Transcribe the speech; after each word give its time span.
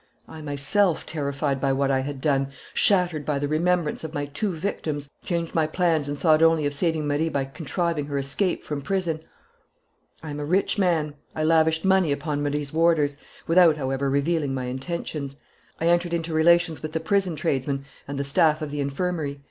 "I 0.27 0.41
myself, 0.41 1.05
terrified 1.05 1.61
by 1.61 1.73
what 1.73 1.91
I 1.91 1.99
had 1.99 2.21
done, 2.21 2.47
shattered 2.73 3.23
by 3.23 3.37
the 3.37 3.47
remembrance 3.47 4.03
of 4.03 4.15
my 4.15 4.25
two 4.25 4.51
victims, 4.55 5.11
changed 5.23 5.53
my 5.53 5.67
plans 5.67 6.07
and 6.07 6.17
thought 6.17 6.41
only 6.41 6.65
of 6.65 6.73
saving 6.73 7.05
Marie 7.05 7.29
by 7.29 7.45
contriving 7.45 8.07
her 8.07 8.17
escape 8.17 8.63
from 8.63 8.81
prison.... 8.81 9.19
"I 10.23 10.31
am 10.31 10.39
a 10.39 10.43
rich 10.43 10.79
man. 10.79 11.13
I 11.35 11.43
lavished 11.43 11.85
money 11.85 12.11
upon 12.11 12.41
Marie's 12.41 12.73
warders, 12.73 13.17
without, 13.45 13.77
however, 13.77 14.09
revealing 14.09 14.55
my 14.55 14.65
intentions. 14.65 15.35
I 15.79 15.85
entered 15.89 16.15
into 16.15 16.33
relations 16.33 16.81
with 16.81 16.93
the 16.93 16.99
prison 16.99 17.35
tradesmen 17.35 17.85
and 18.07 18.17
the 18.17 18.23
staff 18.23 18.63
of 18.63 18.71
the 18.71 18.79
infirmary. 18.81 19.39